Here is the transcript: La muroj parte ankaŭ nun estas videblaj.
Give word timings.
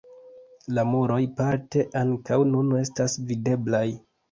La 0.77 0.85
muroj 0.93 1.17
parte 1.41 1.85
ankaŭ 2.03 2.41
nun 2.55 2.75
estas 2.83 3.21
videblaj. 3.31 3.87